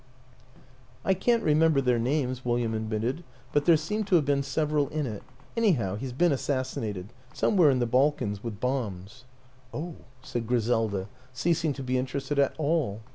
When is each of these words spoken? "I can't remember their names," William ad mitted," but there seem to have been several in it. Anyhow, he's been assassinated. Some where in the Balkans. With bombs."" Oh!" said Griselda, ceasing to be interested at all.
"I 1.05 1.13
can't 1.13 1.43
remember 1.43 1.79
their 1.79 1.99
names," 1.99 2.43
William 2.43 2.73
ad 2.73 2.89
mitted," 2.89 3.23
but 3.53 3.65
there 3.65 3.77
seem 3.77 4.03
to 4.05 4.15
have 4.15 4.25
been 4.25 4.41
several 4.41 4.87
in 4.89 5.05
it. 5.05 5.21
Anyhow, 5.55 5.95
he's 5.95 6.11
been 6.11 6.31
assassinated. 6.31 7.13
Some 7.35 7.55
where 7.55 7.69
in 7.69 7.77
the 7.77 7.85
Balkans. 7.85 8.43
With 8.43 8.59
bombs."" 8.59 9.25
Oh!" 9.75 9.93
said 10.23 10.47
Griselda, 10.47 11.07
ceasing 11.33 11.71
to 11.73 11.83
be 11.83 11.99
interested 11.99 12.39
at 12.39 12.55
all. 12.57 13.01